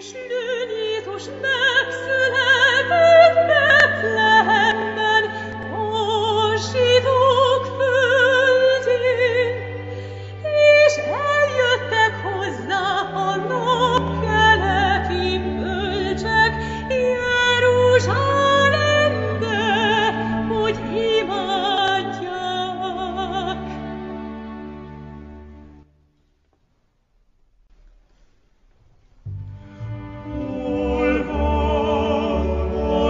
[0.00, 2.19] schöne so schmeckst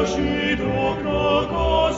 [0.01, 1.97] Cogito, crocos,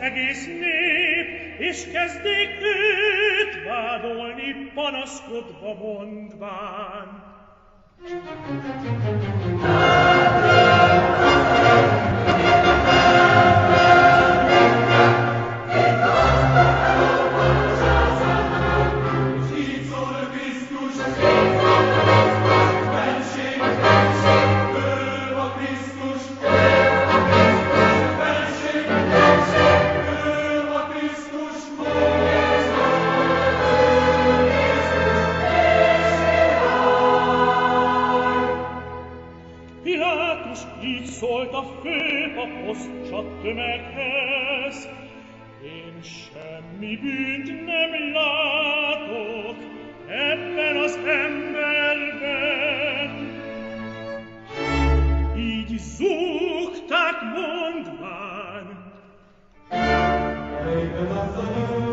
[0.00, 7.28] egész nép, és kezdték őt vádolni, panaszkodva mondván.
[39.82, 44.88] Pilatus il solda fepa poscat merces,
[45.64, 49.58] in scemmi bündnem latoc,
[50.06, 53.12] emmenos emberben.
[55.36, 58.76] Id suchtat mundwand,
[60.64, 61.89] Lebe das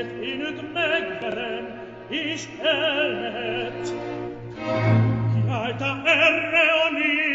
[0.00, 1.66] in ut megveren
[2.08, 3.92] ich elmet.
[5.32, 7.29] Qui alta erre onis,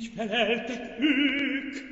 [0.00, 1.82] Ich verhält Glück.